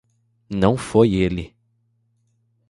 [0.49, 1.55] Não foi ele